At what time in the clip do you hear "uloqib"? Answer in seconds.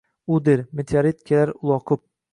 1.61-2.07